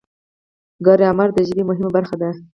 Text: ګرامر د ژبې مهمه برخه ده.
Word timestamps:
ګرامر 0.85 1.29
د 1.33 1.37
ژبې 1.47 1.63
مهمه 1.69 1.89
برخه 1.95 2.15
ده. 2.21 2.29